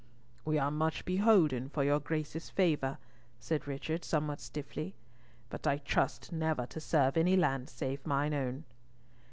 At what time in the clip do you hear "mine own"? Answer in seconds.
8.07-8.63